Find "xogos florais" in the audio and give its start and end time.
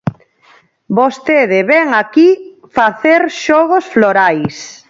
3.43-4.55